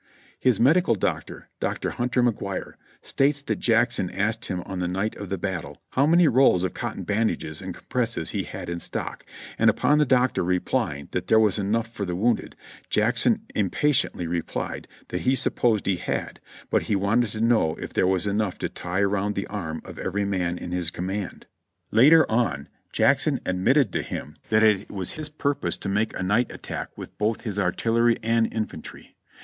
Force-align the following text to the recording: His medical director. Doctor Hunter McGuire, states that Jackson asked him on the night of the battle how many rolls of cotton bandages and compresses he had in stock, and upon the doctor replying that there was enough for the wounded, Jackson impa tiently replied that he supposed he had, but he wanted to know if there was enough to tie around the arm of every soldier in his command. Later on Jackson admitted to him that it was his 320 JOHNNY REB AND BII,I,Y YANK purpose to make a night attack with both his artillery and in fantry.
His 0.39 0.59
medical 0.59 0.95
director. 0.95 1.47
Doctor 1.59 1.91
Hunter 1.91 2.23
McGuire, 2.23 2.73
states 3.03 3.43
that 3.43 3.59
Jackson 3.59 4.09
asked 4.09 4.45
him 4.45 4.61
on 4.65 4.79
the 4.79 4.87
night 4.87 5.15
of 5.15 5.29
the 5.29 5.37
battle 5.37 5.77
how 5.91 6.07
many 6.07 6.27
rolls 6.27 6.63
of 6.63 6.73
cotton 6.73 7.03
bandages 7.03 7.61
and 7.61 7.75
compresses 7.75 8.31
he 8.31 8.41
had 8.41 8.67
in 8.67 8.79
stock, 8.79 9.23
and 9.59 9.69
upon 9.69 9.99
the 9.99 10.05
doctor 10.07 10.43
replying 10.43 11.07
that 11.11 11.27
there 11.27 11.37
was 11.39 11.59
enough 11.59 11.85
for 11.87 12.03
the 12.03 12.15
wounded, 12.15 12.55
Jackson 12.89 13.43
impa 13.55 13.91
tiently 13.91 14.27
replied 14.27 14.87
that 15.09 15.21
he 15.21 15.35
supposed 15.35 15.85
he 15.85 15.97
had, 15.97 16.39
but 16.71 16.81
he 16.89 16.95
wanted 16.95 17.29
to 17.29 17.39
know 17.41 17.75
if 17.75 17.93
there 17.93 18.07
was 18.07 18.25
enough 18.25 18.57
to 18.57 18.69
tie 18.69 19.01
around 19.01 19.35
the 19.35 19.45
arm 19.45 19.83
of 19.85 19.99
every 19.99 20.23
soldier 20.23 20.57
in 20.57 20.71
his 20.71 20.89
command. 20.89 21.45
Later 21.91 22.25
on 22.27 22.69
Jackson 22.91 23.39
admitted 23.45 23.93
to 23.93 24.01
him 24.01 24.35
that 24.49 24.63
it 24.63 24.89
was 24.89 25.11
his 25.11 25.27
320 25.27 25.27
JOHNNY 25.27 25.27
REB 25.27 25.27
AND 25.27 25.31
BII,I,Y 25.37 25.37
YANK 25.37 25.37
purpose 25.37 25.77
to 25.77 25.89
make 25.89 26.17
a 26.17 26.23
night 26.23 26.51
attack 26.51 26.97
with 26.97 27.17
both 27.19 27.41
his 27.41 27.59
artillery 27.59 28.17
and 28.23 28.51
in 28.51 28.65
fantry. 28.65 29.15